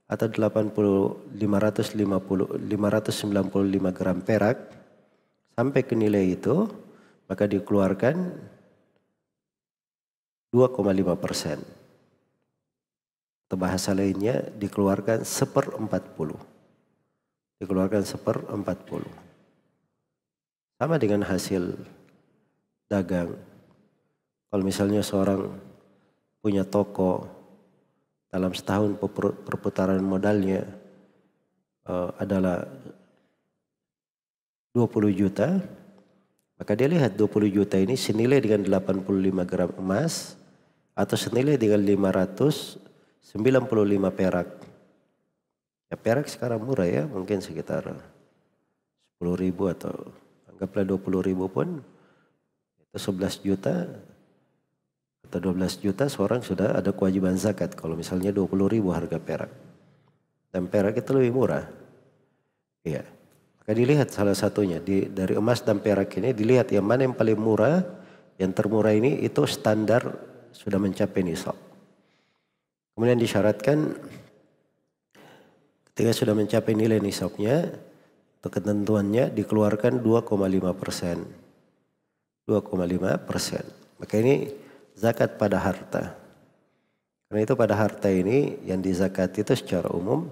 atau 0.07 0.27
80 0.31 0.71
550 1.35 2.63
595 2.63 3.97
gram 3.97 4.17
perak 4.23 4.57
sampai 5.55 5.81
ke 5.83 5.93
nilai 5.99 6.39
itu 6.39 6.71
maka 7.27 7.43
dikeluarkan 7.43 8.15
2,5 10.55 11.19
persen. 11.19 11.59
Atau 13.45 13.57
bahasa 13.59 13.91
lainnya 13.91 14.47
dikeluarkan 14.55 15.27
seper 15.27 15.75
40 15.75 16.53
dikeluarkan 17.63 18.03
seper 18.03 18.43
40. 18.51 19.07
Sama 20.75 20.99
dengan 20.99 21.23
hasil 21.23 21.79
dagang. 22.91 23.39
Kalau 24.53 24.61
misalnya 24.61 25.01
seorang 25.01 25.49
punya 26.37 26.61
toko 26.61 27.25
dalam 28.29 28.53
setahun 28.53 29.01
perputaran 29.49 29.97
modalnya 29.97 30.61
uh, 31.89 32.13
adalah 32.21 32.61
20 34.77 35.09
juta, 35.09 35.57
maka 36.61 36.77
dia 36.77 36.85
lihat 36.85 37.17
20 37.17 37.49
juta 37.49 37.81
ini 37.81 37.97
senilai 37.97 38.45
dengan 38.45 38.61
85 38.77 39.41
gram 39.49 39.73
emas 39.73 40.37
atau 40.93 41.17
senilai 41.17 41.57
dengan 41.57 41.81
595 41.81 43.33
perak. 44.13 44.49
Ya 45.89 45.97
perak 45.97 46.29
sekarang 46.29 46.61
murah 46.61 46.85
ya, 46.85 47.09
mungkin 47.09 47.41
sekitar 47.41 47.89
10 49.17 49.33
ribu 49.33 49.65
atau 49.73 50.13
anggaplah 50.45 50.85
20 50.85 51.25
ribu 51.25 51.49
pun 51.49 51.81
itu 52.93 53.01
11 53.01 53.41
juta 53.41 53.89
atau 55.33 55.49
12 55.49 55.81
juta 55.81 56.05
seorang 56.05 56.45
sudah 56.45 56.77
ada 56.77 56.93
kewajiban 56.93 57.33
zakat 57.33 57.73
kalau 57.73 57.97
misalnya 57.97 58.29
20 58.29 58.53
ribu 58.69 58.93
harga 58.93 59.17
perak. 59.17 59.49
Dan 60.53 60.69
perak 60.69 60.93
itu 60.93 61.09
lebih 61.09 61.33
murah. 61.33 61.65
Iya. 62.85 63.01
Maka 63.57 63.71
dilihat 63.73 64.13
salah 64.13 64.37
satunya 64.37 64.77
di, 64.77 65.09
dari 65.09 65.33
emas 65.33 65.65
dan 65.65 65.81
perak 65.81 66.13
ini 66.21 66.37
dilihat 66.37 66.69
yang 66.69 66.85
mana 66.85 67.09
yang 67.09 67.17
paling 67.17 67.41
murah, 67.41 67.81
yang 68.37 68.53
termurah 68.53 68.93
ini 68.93 69.25
itu 69.25 69.41
standar 69.49 70.05
sudah 70.53 70.77
mencapai 70.77 71.25
nisab. 71.25 71.57
Kemudian 72.93 73.17
disyaratkan 73.17 73.97
ketika 75.89 76.13
sudah 76.13 76.37
mencapai 76.37 76.77
nilai 76.77 77.01
nisabnya 77.01 77.73
atau 78.37 78.53
ketentuannya 78.53 79.33
dikeluarkan 79.33 79.97
2,5 79.97 80.29
persen. 80.77 81.25
2,5 82.45 82.69
persen. 83.25 83.65
Maka 83.97 84.13
ini 84.21 84.62
zakat 84.93 85.37
pada 85.37 85.57
harta. 85.59 86.15
Karena 87.27 87.39
itu 87.49 87.53
pada 87.57 87.73
harta 87.73 88.13
ini 88.13 88.61
yang 88.65 88.77
dizakati 88.77 89.41
itu 89.41 89.53
secara 89.57 89.89
umum 89.89 90.29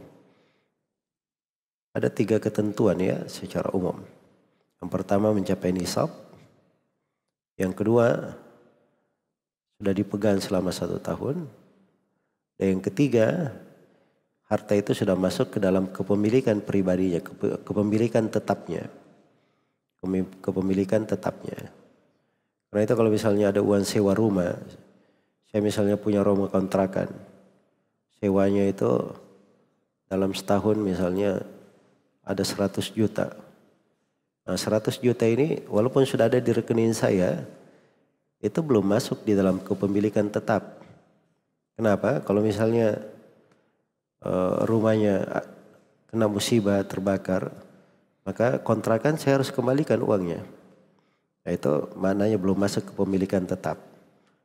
ada 1.92 2.08
tiga 2.08 2.40
ketentuan 2.40 3.02
ya 3.02 3.26
secara 3.28 3.68
umum. 3.76 4.00
Yang 4.80 4.90
pertama 4.90 5.36
mencapai 5.36 5.76
nisab. 5.76 6.08
Yang 7.60 7.74
kedua 7.84 8.38
sudah 9.82 9.94
dipegang 9.98 10.40
selama 10.40 10.72
satu 10.72 11.02
tahun. 11.04 11.50
Dan 12.56 12.78
yang 12.78 12.82
ketiga 12.86 13.50
harta 14.48 14.78
itu 14.78 14.94
sudah 14.94 15.18
masuk 15.18 15.58
ke 15.58 15.60
dalam 15.60 15.90
kepemilikan 15.90 16.64
pribadinya, 16.64 17.20
kepemilikan 17.66 18.30
tetapnya. 18.30 18.88
Kepemilikan 20.42 21.06
tetapnya. 21.06 21.81
Karena 22.72 22.88
itu 22.88 22.96
kalau 22.96 23.12
misalnya 23.12 23.52
ada 23.52 23.60
uang 23.60 23.84
sewa 23.84 24.16
rumah, 24.16 24.56
saya 25.52 25.60
misalnya 25.60 26.00
punya 26.00 26.24
rumah 26.24 26.48
kontrakan, 26.48 27.12
sewanya 28.16 28.64
itu 28.64 29.12
dalam 30.08 30.32
setahun 30.32 30.80
misalnya 30.80 31.44
ada 32.24 32.40
100 32.40 32.96
juta. 32.96 33.36
Nah 34.48 34.56
100 34.56 35.04
juta 35.04 35.28
ini 35.28 35.68
walaupun 35.68 36.08
sudah 36.08 36.32
ada 36.32 36.40
di 36.40 36.48
rekening 36.56 36.96
saya, 36.96 37.44
itu 38.40 38.60
belum 38.64 38.88
masuk 38.88 39.28
di 39.28 39.36
dalam 39.36 39.60
kepemilikan 39.60 40.32
tetap. 40.32 40.80
Kenapa? 41.76 42.24
Kalau 42.24 42.40
misalnya 42.40 43.04
uh, 44.24 44.64
rumahnya 44.64 45.44
kena 46.08 46.32
musibah 46.32 46.80
terbakar, 46.88 47.52
maka 48.24 48.64
kontrakan 48.64 49.20
saya 49.20 49.44
harus 49.44 49.52
kembalikan 49.52 50.00
uangnya. 50.00 50.61
Nah 51.42 51.52
itu 51.52 51.90
maknanya 51.98 52.38
belum 52.38 52.58
masuk 52.58 52.90
ke 52.90 52.94
pemilikan 52.94 53.44
tetap. 53.46 53.82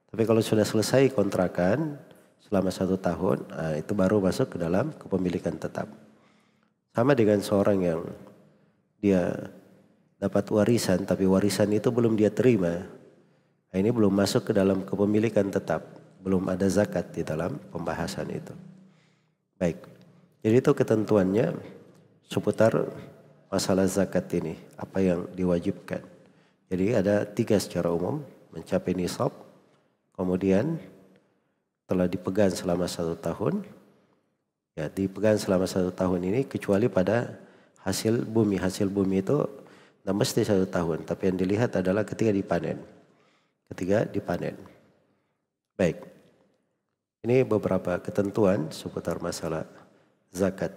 Tapi 0.08 0.22
kalau 0.24 0.40
sudah 0.40 0.64
selesai 0.64 1.12
kontrakan 1.12 2.00
selama 2.40 2.72
satu 2.72 2.96
tahun, 2.96 3.44
nah 3.52 3.74
itu 3.76 3.92
baru 3.92 4.22
masuk 4.22 4.54
ke 4.54 4.56
dalam 4.56 4.94
kepemilikan 4.96 5.58
tetap. 5.60 5.90
Sama 6.96 7.12
dengan 7.12 7.44
seorang 7.44 7.78
yang 7.84 8.00
dia 9.02 9.52
dapat 10.16 10.48
warisan, 10.48 11.04
tapi 11.04 11.28
warisan 11.28 11.68
itu 11.76 11.92
belum 11.92 12.16
dia 12.16 12.32
terima. 12.32 12.88
Nah 13.68 13.76
ini 13.76 13.92
belum 13.92 14.16
masuk 14.16 14.48
ke 14.48 14.52
dalam 14.56 14.80
kepemilikan 14.88 15.52
tetap. 15.52 15.84
Belum 16.24 16.48
ada 16.48 16.64
zakat 16.66 17.12
di 17.12 17.20
dalam 17.20 17.60
pembahasan 17.68 18.32
itu. 18.32 18.56
Baik, 19.60 19.78
jadi 20.40 20.64
itu 20.64 20.72
ketentuannya 20.72 21.52
seputar 22.24 22.72
masalah 23.52 23.84
zakat 23.84 24.26
ini. 24.32 24.56
Apa 24.80 25.04
yang 25.04 25.28
diwajibkan. 25.36 26.15
Jadi 26.66 26.86
ada 26.98 27.22
tiga 27.22 27.56
secara 27.62 27.94
umum, 27.94 28.22
mencapai 28.50 28.96
nisab, 28.98 29.30
kemudian 30.18 30.82
telah 31.86 32.10
dipegang 32.10 32.50
selama 32.50 32.90
satu 32.90 33.14
tahun, 33.14 33.62
ya 34.74 34.90
dipegang 34.90 35.38
selama 35.38 35.70
satu 35.70 35.94
tahun 35.94 36.26
ini 36.26 36.40
kecuali 36.50 36.90
pada 36.90 37.38
hasil 37.86 38.26
bumi. 38.26 38.58
Hasil 38.58 38.90
bumi 38.90 39.22
itu 39.22 39.46
tidak 40.02 40.16
mesti 40.18 40.42
satu 40.42 40.66
tahun, 40.66 41.06
tapi 41.06 41.30
yang 41.30 41.38
dilihat 41.38 41.78
adalah 41.78 42.02
ketika 42.02 42.34
dipanen. 42.34 42.82
Ketika 43.70 44.06
dipanen. 44.06 44.58
Baik, 45.78 46.02
ini 47.26 47.42
beberapa 47.42 47.98
ketentuan 47.98 48.70
seputar 48.70 49.18
masalah 49.18 49.66
zakat 50.30 50.70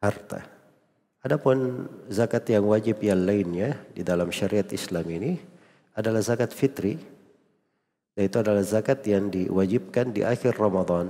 harta. 0.00 0.51
Adapun 1.22 1.86
zakat 2.10 2.50
yang 2.50 2.66
wajib 2.66 2.98
yang 2.98 3.22
lainnya 3.22 3.78
di 3.94 4.02
dalam 4.02 4.34
syariat 4.34 4.66
Islam 4.74 5.06
ini 5.06 5.38
adalah 5.94 6.18
zakat 6.18 6.50
fitri. 6.50 6.98
Yaitu 8.18 8.42
adalah 8.42 8.60
zakat 8.60 9.00
yang 9.08 9.32
diwajibkan 9.32 10.12
di 10.12 10.20
akhir 10.20 10.60
Ramadan. 10.60 11.08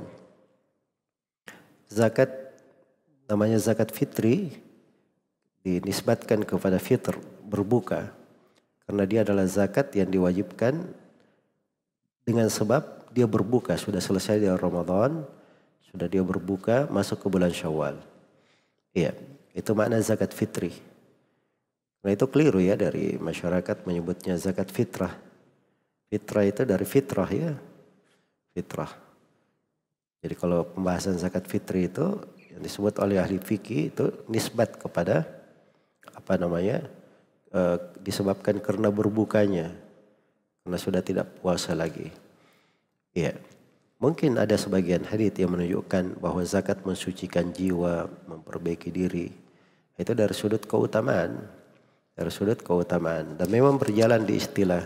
Zakat 1.91 2.31
namanya 3.27 3.59
zakat 3.59 3.91
fitri 3.91 4.55
dinisbatkan 5.67 6.47
kepada 6.47 6.79
fitr 6.79 7.19
berbuka 7.43 8.13
karena 8.87 9.03
dia 9.09 9.21
adalah 9.27 9.47
zakat 9.49 9.95
yang 9.99 10.11
diwajibkan 10.11 10.79
dengan 12.23 12.47
sebab 12.47 13.11
dia 13.11 13.27
berbuka 13.27 13.75
sudah 13.79 13.99
selesai 13.99 14.43
di 14.43 14.49
Ramadan 14.51 15.27
sudah 15.91 16.07
dia 16.07 16.23
berbuka 16.23 16.87
masuk 16.87 17.25
ke 17.25 17.27
bulan 17.27 17.53
Syawal. 17.53 17.99
Iya. 18.95 19.17
Itu 19.53 19.77
makna 19.77 20.01
zakat 20.01 20.33
fitri. 20.33 20.73
Nah 22.03 22.11
itu 22.11 22.27
keliru 22.27 22.59
ya 22.59 22.75
dari 22.75 23.15
masyarakat 23.21 23.87
menyebutnya 23.87 24.35
zakat 24.35 24.73
fitrah. 24.75 25.15
Fitrah 26.11 26.45
itu 26.45 26.63
dari 26.67 26.87
fitrah 26.89 27.31
ya. 27.31 27.53
Fitrah. 28.53 28.91
Jadi 30.23 30.35
kalau 30.39 30.67
pembahasan 30.67 31.19
zakat 31.19 31.47
fitri 31.47 31.91
itu 31.91 32.21
yang 32.51 32.63
disebut 32.63 32.99
oleh 33.03 33.19
ahli 33.19 33.43
fikih 33.43 33.91
itu 33.91 34.07
nisbat 34.31 34.79
kepada 34.79 35.27
apa 36.15 36.39
namanya 36.39 36.87
e, 37.51 37.61
disebabkan 38.03 38.63
karena 38.63 38.93
berbukanya 38.93 39.75
karena 40.63 40.79
sudah 40.79 41.03
tidak 41.03 41.27
puasa 41.43 41.75
lagi. 41.75 42.11
Iya. 43.15 43.35
Mungkin 44.03 44.35
ada 44.35 44.59
sebagian 44.59 45.07
hadis 45.07 45.31
yang 45.39 45.55
menunjukkan 45.55 46.19
bahwa 46.19 46.43
zakat 46.43 46.83
mensucikan 46.83 47.55
jiwa, 47.55 48.11
memperbaiki 48.27 48.91
diri. 48.91 49.42
Itu 50.03 50.19
dari 50.19 50.35
sudut 50.35 50.67
keutamaan. 50.67 51.47
Dari 52.19 52.31
sudut 52.35 52.59
keutamaan. 52.59 53.39
Dan 53.39 53.47
memang 53.47 53.79
berjalan 53.79 54.27
di 54.27 54.35
istilah 54.35 54.83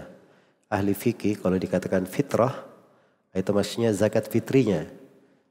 ahli 0.69 0.93
fikih 0.93 1.41
kalau 1.41 1.57
dikatakan 1.57 2.05
fitrah, 2.05 2.53
itu 3.33 3.49
maksudnya 3.57 3.97
zakat 3.97 4.29
fitrinya. 4.29 4.85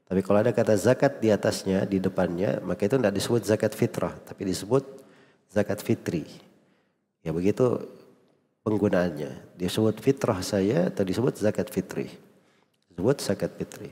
Tapi 0.06 0.22
kalau 0.22 0.38
ada 0.38 0.54
kata 0.54 0.78
zakat 0.78 1.18
di 1.18 1.34
atasnya, 1.34 1.82
di 1.82 1.98
depannya, 1.98 2.62
maka 2.62 2.86
itu 2.86 2.94
tidak 2.94 3.14
disebut 3.18 3.42
zakat 3.42 3.74
fitrah, 3.74 4.14
tapi 4.22 4.46
disebut 4.46 4.86
zakat 5.50 5.82
fitri. 5.82 6.22
Ya 7.26 7.34
begitu 7.34 7.90
penggunaannya. 8.62 9.58
Disebut 9.58 9.98
fitrah 9.98 10.38
saya 10.46 10.94
atau 10.94 11.02
disebut 11.02 11.34
zakat 11.42 11.74
fitri. 11.74 12.06
Disebut 12.94 13.18
zakat 13.18 13.50
fitri. 13.58 13.90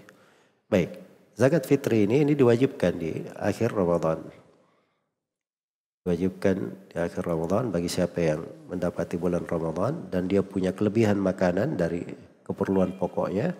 Baik, 0.70 1.02
zakat 1.34 1.66
fitri 1.66 2.06
ini 2.06 2.22
ini 2.22 2.38
diwajibkan 2.38 2.94
di 2.94 3.26
akhir 3.34 3.74
Ramadan 3.74 4.43
diwajibkan 6.04 6.56
di 6.92 7.00
akhir 7.00 7.24
Ramadan 7.24 7.72
bagi 7.72 7.88
siapa 7.88 8.20
yang 8.20 8.44
mendapati 8.68 9.16
bulan 9.16 9.48
Ramadan 9.48 10.04
dan 10.12 10.28
dia 10.28 10.44
punya 10.44 10.76
kelebihan 10.76 11.16
makanan 11.16 11.80
dari 11.80 12.04
keperluan 12.44 13.00
pokoknya 13.00 13.56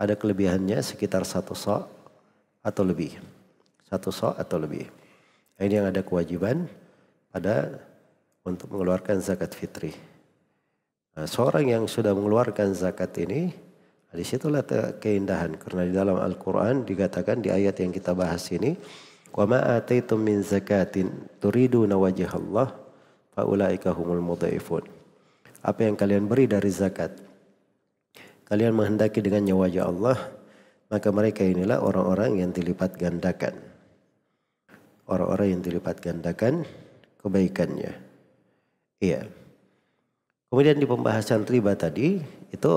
ada 0.00 0.16
kelebihannya 0.16 0.80
sekitar 0.80 1.28
satu 1.28 1.52
sok 1.52 1.84
atau 2.64 2.82
lebih. 2.88 3.20
Satu 3.84 4.08
sok 4.08 4.40
atau 4.40 4.56
lebih. 4.56 4.88
Ini 5.60 5.84
yang 5.84 5.92
ada 5.92 6.00
kewajiban 6.00 6.64
pada 7.28 7.76
untuk 8.48 8.72
mengeluarkan 8.72 9.20
zakat 9.20 9.52
fitri. 9.52 9.92
Nah, 11.20 11.28
seorang 11.28 11.68
yang 11.68 11.84
sudah 11.84 12.16
mengeluarkan 12.16 12.72
zakat 12.72 13.12
ini 13.20 13.52
di 14.08 14.24
situlah 14.24 14.64
keindahan. 14.96 15.60
Karena 15.60 15.84
di 15.84 15.92
dalam 15.92 16.16
Al-Quran 16.16 16.88
dikatakan 16.88 17.44
di 17.44 17.52
ayat 17.52 17.76
yang 17.76 17.92
kita 17.92 18.16
bahas 18.16 18.48
ini 18.56 18.72
Wa 19.34 19.44
ma 19.46 19.60
ataitum 19.78 20.18
min 20.18 20.42
zakatin 20.42 21.12
turiduna 21.38 21.94
wajh 21.94 22.28
Allah 22.34 22.74
faulaika 23.32 23.94
humul 23.94 24.22
mudhaifun. 24.24 24.84
Apa 25.62 25.86
yang 25.86 25.94
kalian 25.98 26.26
beri 26.30 26.46
dari 26.46 26.70
zakat 26.70 27.28
kalian 28.48 28.72
menghendaki 28.72 29.20
dengannya 29.20 29.52
wajah 29.52 29.84
Allah 29.92 30.16
maka 30.88 31.12
mereka 31.12 31.44
inilah 31.44 31.84
orang-orang 31.84 32.40
yang 32.40 32.50
dilipat 32.50 32.96
gandakan. 32.96 33.52
Orang-orang 35.04 35.56
yang 35.56 35.60
dilipat 35.60 36.00
gandakan 36.00 36.64
kebaikannya. 37.20 37.92
Iya. 39.04 39.28
Kemudian 40.48 40.80
di 40.80 40.88
pembahasan 40.88 41.44
riba 41.44 41.76
tadi 41.76 42.24
itu 42.48 42.72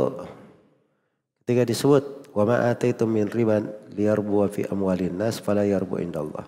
ketika 1.43 1.63
disebut 1.63 2.20
Wa 2.31 2.43
ma 2.47 2.71
ataitum 2.71 3.11
min 3.11 3.27
riban 3.27 3.67
liyarbu 3.91 4.47
fi 4.47 4.63
amwalin 4.71 5.19
nas 5.19 5.43
fala 5.43 5.67
yarbu 5.67 5.99
indallah. 5.99 6.47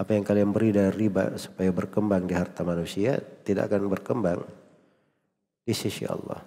apa 0.00 0.16
yang 0.16 0.24
kalian 0.24 0.48
beri 0.48 0.72
dari 0.72 0.96
riba 0.96 1.36
supaya 1.36 1.68
berkembang 1.76 2.24
di 2.24 2.32
harta 2.32 2.64
manusia 2.64 3.20
tidak 3.44 3.68
akan 3.68 3.84
berkembang 3.92 4.40
di 5.60 5.76
sisi 5.76 6.08
Allah. 6.08 6.40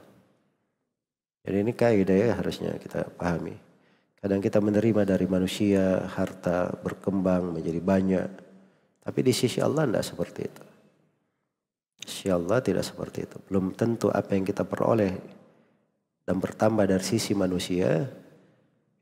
Jadi 1.46 1.62
ini 1.62 1.78
kaidah 1.78 2.18
ya 2.18 2.30
harusnya 2.34 2.74
kita 2.82 3.14
pahami. 3.14 3.54
Kadang 4.18 4.42
kita 4.42 4.58
menerima 4.58 5.06
dari 5.06 5.28
manusia 5.30 6.02
harta 6.08 6.72
berkembang 6.82 7.54
menjadi 7.54 7.78
banyak. 7.78 8.30
Tapi 9.06 9.20
di 9.22 9.36
sisi 9.36 9.62
Allah 9.62 9.86
tidak 9.86 10.06
seperti 10.08 10.42
itu. 10.48 10.64
Sisi 12.08 12.28
Allah 12.34 12.58
tidak 12.64 12.88
seperti 12.88 13.28
itu. 13.28 13.38
Belum 13.52 13.76
tentu 13.76 14.10
apa 14.10 14.34
yang 14.34 14.48
kita 14.48 14.66
peroleh 14.66 15.14
dan 16.24 16.40
bertambah 16.40 16.88
dari 16.88 17.04
sisi 17.04 17.36
manusia 17.36 18.08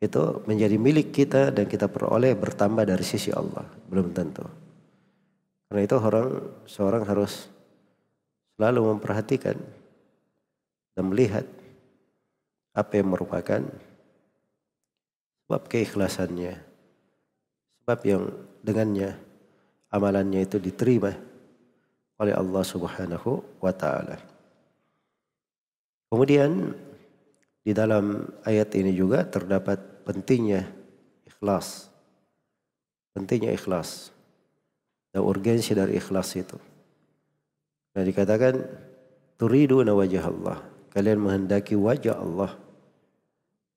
itu 0.01 0.41
menjadi 0.49 0.81
milik 0.81 1.13
kita 1.13 1.53
dan 1.53 1.69
kita 1.69 1.85
peroleh 1.85 2.33
bertambah 2.33 2.89
dari 2.89 3.05
sisi 3.05 3.29
Allah. 3.29 3.61
Belum 3.85 4.09
tentu. 4.09 4.41
Karena 5.69 5.85
itu 5.85 5.95
orang 6.01 6.29
seorang 6.65 7.05
harus 7.05 7.45
selalu 8.57 8.97
memperhatikan 8.97 9.55
dan 10.97 11.03
melihat 11.05 11.45
apa 12.73 12.91
yang 12.97 13.13
merupakan 13.13 13.61
sebab 15.45 15.61
keikhlasannya. 15.69 16.57
Sebab 17.85 17.99
yang 18.09 18.23
dengannya 18.65 19.15
amalannya 19.93 20.41
itu 20.41 20.57
diterima 20.57 21.13
oleh 22.17 22.33
Allah 22.33 22.63
Subhanahu 22.65 23.61
wa 23.61 23.73
taala. 23.73 24.17
Kemudian 26.09 26.73
di 27.61 27.71
dalam 27.71 28.25
ayat 28.41 28.73
ini 28.73 28.91
juga 28.97 29.21
terdapat 29.29 29.90
pentingnya 30.11 30.67
ikhlas. 31.23 31.87
Pentingnya 33.15 33.55
ikhlas. 33.55 34.11
Dan 35.15 35.23
urgensi 35.23 35.71
dari 35.71 35.95
ikhlas 35.95 36.35
itu. 36.35 36.59
Nah 37.95 38.03
dikatakan 38.03 38.59
turidu 39.39 39.79
wajah 39.87 40.27
Allah. 40.27 40.59
Kalian 40.91 41.23
menghendaki 41.23 41.79
wajah 41.79 42.19
Allah. 42.19 42.51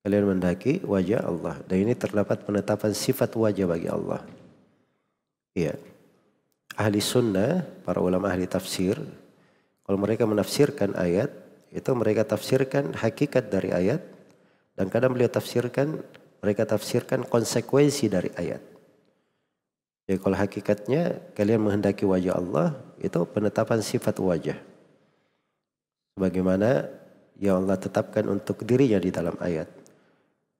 Kalian 0.02 0.26
menghendaki 0.26 0.82
wajah 0.82 1.22
Allah. 1.22 1.54
Dan 1.70 1.86
ini 1.86 1.94
terdapat 1.94 2.42
penetapan 2.42 2.90
sifat 2.90 3.30
wajah 3.38 3.66
bagi 3.70 3.86
Allah. 3.86 4.26
Iya. 5.54 5.78
Ahli 6.74 6.98
sunnah, 6.98 7.62
para 7.86 8.02
ulama 8.02 8.26
ahli 8.26 8.50
tafsir, 8.50 8.98
kalau 9.86 9.98
mereka 10.02 10.26
menafsirkan 10.26 10.98
ayat, 10.98 11.30
itu 11.70 11.86
mereka 11.94 12.26
tafsirkan 12.26 12.90
hakikat 12.98 13.46
dari 13.46 13.70
ayat 13.70 14.02
dan 14.74 14.90
kadang 14.90 15.14
beliau 15.14 15.30
tafsirkan, 15.30 16.02
mereka 16.44 16.68
tafsirkan 16.68 17.24
konsekuensi 17.24 18.12
dari 18.12 18.28
ayat. 18.36 18.60
Jadi 20.04 20.20
kalau 20.20 20.36
hakikatnya 20.36 21.32
kalian 21.32 21.64
menghendaki 21.64 22.04
wajah 22.04 22.36
Allah, 22.36 22.76
itu 23.00 23.16
penetapan 23.24 23.80
sifat 23.80 24.20
wajah. 24.20 24.58
Sebagaimana 26.14 26.92
yang 27.40 27.64
Allah 27.64 27.80
tetapkan 27.80 28.28
untuk 28.28 28.62
dirinya 28.68 29.00
di 29.00 29.08
dalam 29.08 29.34
ayat. 29.40 29.66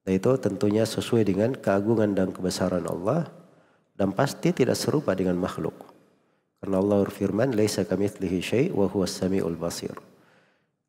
Dan 0.04 0.16
itu 0.16 0.32
tentunya 0.40 0.88
sesuai 0.88 1.28
dengan 1.28 1.52
keagungan 1.52 2.16
dan 2.16 2.32
kebesaran 2.32 2.88
Allah 2.88 3.28
dan 3.94 4.16
pasti 4.16 4.50
tidak 4.56 4.80
serupa 4.80 5.12
dengan 5.12 5.36
makhluk. 5.36 5.92
Karena 6.60 6.80
Allah 6.80 7.04
berfirman, 7.04 7.52
"Laisa 7.52 7.84
kamitslihi 7.84 8.40
syai' 8.40 8.68
wa 8.72 8.88
huwas 8.88 9.12
samiul 9.12 9.56
basir." 9.56 9.92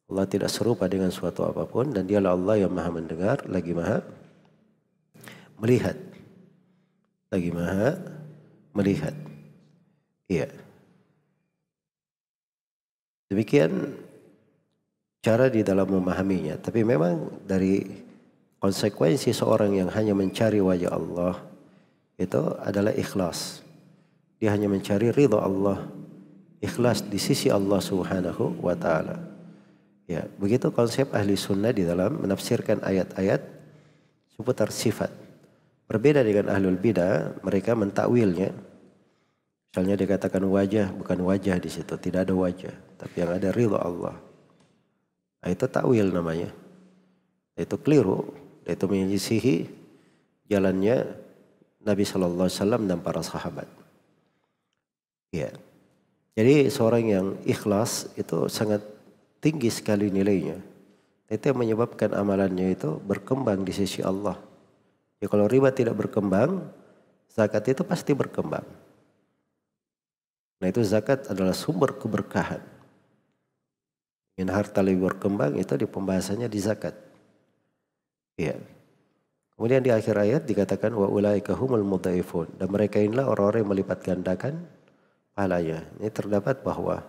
Allah 0.07 0.25
tidak 0.29 0.53
serupa 0.53 0.87
dengan 0.87 1.11
suatu 1.11 1.43
apa 1.43 1.67
pun 1.67 1.91
dan 1.91 2.07
dialah 2.07 2.37
Allah 2.37 2.65
yang 2.65 2.71
maha 2.71 2.93
mendengar 2.93 3.41
lagi 3.49 3.73
maha 3.73 4.05
melihat. 5.59 5.97
Lagi 7.31 7.49
maha 7.51 7.99
melihat. 8.75 9.15
Iya. 10.27 10.49
Demikian 13.31 13.97
cara 15.25 15.49
di 15.49 15.65
dalam 15.65 15.89
memahaminya. 15.89 16.61
Tapi 16.61 16.85
memang 16.85 17.41
dari 17.43 17.81
konsekuensi 18.61 19.33
seorang 19.33 19.73
yang 19.73 19.89
hanya 19.89 20.13
mencari 20.13 20.61
wajah 20.61 20.91
Allah 20.93 21.41
itu 22.15 22.41
adalah 22.61 22.93
ikhlas. 22.93 23.65
Dia 24.37 24.53
hanya 24.53 24.69
mencari 24.69 25.09
ridha 25.09 25.41
Allah. 25.41 25.89
Ikhlas 26.61 27.03
di 27.05 27.19
sisi 27.19 27.51
Allah 27.51 27.81
subhanahu 27.81 28.61
wa 28.63 28.77
ta'ala. 28.77 29.17
Ya, 30.05 30.29
begitu 30.37 30.69
konsep 30.69 31.09
ahli 31.17 31.33
sunnah 31.33 31.73
di 31.73 31.81
dalam 31.81 32.21
menafsirkan 32.21 32.85
ayat-ayat 32.85 33.41
seputar 34.37 34.69
sifat. 34.69 35.24
Berbeda 35.85 36.25
dengan 36.25 36.49
ahlul 36.49 36.81
bidah, 36.81 37.37
mereka 37.45 37.77
mentakwilnya. 37.77 38.49
Misalnya 39.69 39.95
dikatakan 39.99 40.41
wajah, 40.41 40.89
bukan 40.95 41.19
wajah 41.21 41.59
di 41.61 41.69
situ, 41.69 41.93
tidak 41.99 42.25
ada 42.25 42.33
wajah, 42.33 42.73
tapi 42.97 43.15
yang 43.21 43.31
ada 43.35 43.51
ridho 43.53 43.77
Allah. 43.77 44.17
Nah, 45.43 45.49
itu 45.51 45.65
takwil 45.69 46.09
namanya. 46.09 46.49
Itu 47.53 47.77
keliru, 47.77 48.33
itu 48.65 48.85
menyisihi 48.89 49.69
jalannya 50.49 51.05
Nabi 51.85 52.03
Shallallahu 52.07 52.49
Alaihi 52.49 52.57
Wasallam 52.57 52.83
dan 52.89 52.99
para 53.05 53.21
sahabat. 53.21 53.69
Ya, 55.29 55.53
jadi 56.35 56.67
seorang 56.67 57.05
yang 57.05 57.27
ikhlas 57.45 58.11
itu 58.19 58.49
sangat 58.51 58.81
tinggi 59.39 59.69
sekali 59.69 60.09
nilainya. 60.09 60.59
Itu 61.29 61.53
yang 61.53 61.61
menyebabkan 61.61 62.11
amalannya 62.11 62.73
itu 62.73 62.97
berkembang 63.05 63.61
di 63.63 63.71
sisi 63.71 64.01
Allah. 64.01 64.37
Ya 65.23 65.27
kalau 65.31 65.47
riba 65.47 65.71
tidak 65.71 65.95
berkembang, 65.95 66.67
zakat 67.31 67.63
itu 67.71 67.83
pasti 67.87 68.11
berkembang. 68.11 68.65
Nah 70.59 70.67
itu 70.67 70.81
zakat 70.83 71.27
adalah 71.27 71.55
sumber 71.55 71.95
keberkahan. 71.95 72.63
Ingin 74.35 74.51
harta 74.51 74.83
lebih 74.83 75.07
berkembang 75.07 75.55
itu 75.55 75.79
di 75.79 75.87
pembahasannya 75.87 76.51
di 76.51 76.59
zakat. 76.59 76.95
Iya. 78.35 78.59
Kemudian 79.55 79.79
di 79.79 79.91
akhir 79.95 80.15
ayat 80.19 80.41
dikatakan 80.43 80.91
wa 80.91 81.07
ulaika 81.07 81.55
humul 81.55 81.87
mudhaifun 81.87 82.59
dan 82.59 82.67
mereka 82.67 82.99
inilah 82.99 83.31
orang-orang 83.31 83.63
yang 83.63 83.71
melipat 83.71 84.03
gandakan 84.03 84.67
pahalanya. 85.31 85.87
Ini 86.03 86.11
terdapat 86.11 86.59
bahwa 86.59 87.07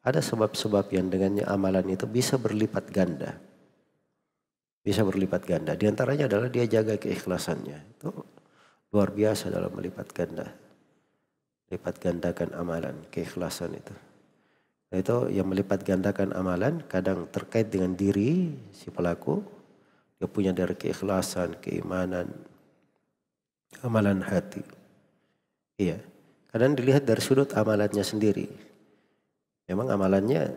ada 0.00 0.20
sebab-sebab 0.24 0.88
yang 0.96 1.12
dengannya 1.12 1.44
amalan 1.44 1.84
itu 1.92 2.08
bisa 2.08 2.40
berlipat 2.40 2.88
ganda. 2.88 3.36
Bisa 4.84 5.00
berlipat 5.00 5.48
ganda. 5.48 5.72
Di 5.72 5.88
antaranya 5.88 6.28
adalah 6.28 6.52
dia 6.52 6.68
jaga 6.68 7.00
keikhlasannya. 7.00 7.96
Itu 7.96 8.12
luar 8.92 9.16
biasa 9.16 9.48
dalam 9.48 9.72
melipat 9.72 10.12
ganda. 10.12 10.52
Lipat 11.72 11.96
gandakan 12.04 12.52
amalan, 12.52 13.00
keikhlasan 13.08 13.80
itu. 13.80 13.96
Nah 14.92 15.00
itu 15.00 15.16
yang 15.32 15.48
melipat 15.48 15.82
gandakan 15.88 16.36
amalan 16.36 16.84
kadang 16.84 17.24
terkait 17.32 17.72
dengan 17.72 17.96
diri 17.96 18.52
si 18.76 18.92
pelaku. 18.92 19.40
Dia 20.20 20.28
punya 20.28 20.52
dari 20.52 20.76
keikhlasan, 20.76 21.58
keimanan, 21.64 22.28
amalan 23.80 24.20
hati. 24.20 24.62
Iya. 25.80 25.98
Kadang 26.52 26.78
dilihat 26.78 27.08
dari 27.08 27.18
sudut 27.18 27.50
amalannya 27.56 28.04
sendiri. 28.04 28.46
Memang 29.66 29.90
amalannya 29.90 30.54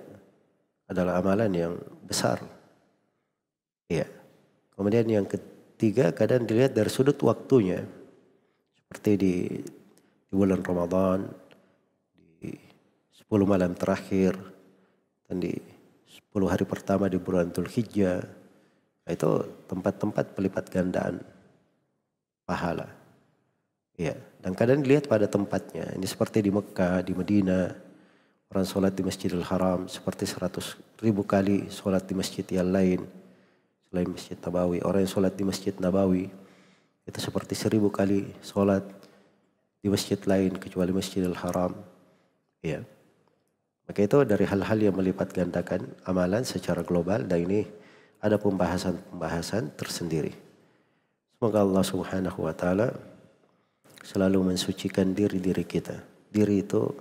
adalah 0.85 1.17
amalan 1.17 1.51
yang 1.55 1.73
besar. 2.05 2.43
Iya. 3.87 4.16
Kemudian 4.77 5.09
yang 5.09 5.25
ketiga 5.25 6.13
kadang 6.13 6.45
dilihat 6.45 6.77
dari 6.77 6.87
sudut 6.87 7.17
waktunya. 7.25 7.81
Seperti 8.77 9.11
di, 9.17 9.35
di 10.29 10.33
bulan 10.37 10.61
Ramadan, 10.61 11.27
di 12.39 12.53
10 13.25 13.25
malam 13.43 13.73
terakhir, 13.73 14.37
dan 15.25 15.41
di 15.41 15.51
10 16.31 16.47
hari 16.47 16.63
pertama 16.63 17.09
di 17.09 17.17
bulan 17.17 17.49
Dhul 17.49 17.67
Hijjah. 17.67 18.21
Nah, 19.03 19.11
itu 19.11 19.29
tempat-tempat 19.65 20.37
pelipat 20.37 20.69
gandaan 20.69 21.19
pahala. 22.45 22.87
Iya. 23.97 24.13
Dan 24.39 24.53
kadang 24.53 24.85
dilihat 24.85 25.09
pada 25.09 25.25
tempatnya. 25.25 25.89
Ini 25.97 26.05
seperti 26.07 26.45
di 26.45 26.53
Mekah, 26.53 27.01
di 27.01 27.11
Medina, 27.17 27.67
Orang 28.47 28.63
sholat 28.63 28.95
di 28.95 29.03
Masjidil 29.03 29.43
Haram 29.43 29.91
seperti 29.91 30.23
seratus 30.23 30.79
ribu 31.03 31.27
kali 31.27 31.67
sholat 31.67 32.07
di 32.07 32.15
masjid 32.15 32.47
yang 32.47 32.71
lain. 32.71 33.03
Selain 33.87 34.09
Masjid 34.09 34.37
Nabawi. 34.39 34.83
Orang 34.83 35.01
yang 35.03 35.11
sholat 35.11 35.33
di 35.35 35.43
Masjid 35.47 35.75
Nabawi 35.79 36.27
itu 37.07 37.19
seperti 37.23 37.55
seribu 37.55 37.87
kali 37.87 38.27
sholat 38.43 38.83
di 39.79 39.87
masjid 39.87 40.19
lain 40.27 40.59
kecuali 40.59 40.91
Masjidil 40.91 41.37
Haram. 41.39 41.71
Ya. 42.59 42.83
Maka 43.87 44.03
itu 44.03 44.19
dari 44.27 44.43
hal-hal 44.43 44.79
yang 44.83 44.95
melipat 44.99 45.31
gandakan 45.31 45.87
amalan 46.03 46.43
secara 46.43 46.83
global 46.83 47.23
dan 47.23 47.47
ini 47.47 47.63
ada 48.19 48.35
pembahasan-pembahasan 48.35 49.71
tersendiri. 49.79 50.35
Semoga 51.39 51.63
Allah 51.63 51.85
Subhanahu 51.87 52.39
wa 52.43 52.51
taala 52.51 52.91
selalu 54.03 54.51
mensucikan 54.51 55.15
diri-diri 55.15 55.63
kita. 55.63 56.03
Diri 56.27 56.65
itu 56.65 56.91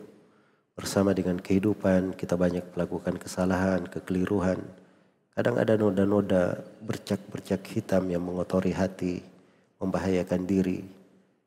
bersama 0.76 1.10
dengan 1.16 1.40
kehidupan 1.40 2.14
kita 2.14 2.38
banyak 2.38 2.62
melakukan 2.76 3.18
kesalahan, 3.18 3.82
kekeliruan. 3.88 4.60
Kadang 5.36 5.60
ada 5.60 5.76
noda-noda 5.76 6.64
bercak-bercak 6.80 7.60
hitam 7.76 8.08
yang 8.08 8.24
mengotori 8.24 8.72
hati, 8.72 9.20
membahayakan 9.76 10.48
diri. 10.48 10.80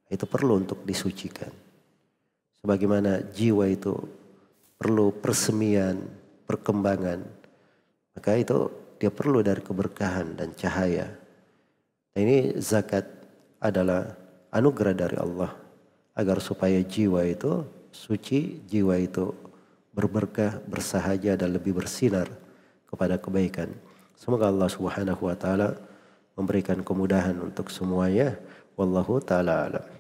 Itu 0.06 0.30
perlu 0.30 0.62
untuk 0.62 0.86
disucikan. 0.86 1.50
sebagaimana 2.60 3.24
jiwa 3.32 3.72
itu 3.72 3.96
perlu 4.76 5.16
persemian, 5.16 5.96
perkembangan, 6.44 7.24
maka 8.12 8.36
itu 8.36 8.68
dia 9.00 9.08
perlu 9.08 9.40
dari 9.40 9.64
keberkahan 9.64 10.36
dan 10.36 10.52
cahaya. 10.60 11.08
Nah, 12.12 12.20
ini 12.20 12.60
zakat 12.60 13.08
adalah 13.64 14.12
anugerah 14.52 14.92
dari 14.92 15.16
Allah 15.16 15.56
agar 16.20 16.44
supaya 16.44 16.84
jiwa 16.84 17.24
itu 17.24 17.64
suci, 17.96 18.60
jiwa 18.68 19.00
itu 19.00 19.32
berberkah, 19.96 20.60
bersahaja 20.68 21.40
dan 21.40 21.56
lebih 21.56 21.80
bersinar 21.80 22.28
kepada 22.90 23.22
kebaikan. 23.22 23.70
Semoga 24.18 24.50
Allah 24.50 24.68
Subhanahu 24.68 25.30
wa 25.30 25.38
taala 25.38 25.78
memberikan 26.34 26.82
kemudahan 26.82 27.38
untuk 27.38 27.70
semuanya. 27.70 28.36
Wallahu 28.74 29.22
taala 29.22 29.70
alam. 29.70 29.99